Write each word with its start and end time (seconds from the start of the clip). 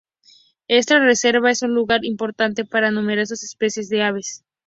Esta 0.67 0.97
reserva 0.97 1.51
es 1.51 1.61
un 1.61 1.75
lugar 1.75 2.03
importante 2.05 2.65
para 2.65 2.89
numerosas 2.89 3.43
especies 3.43 3.87
de 3.89 4.01
aves. 4.01 4.43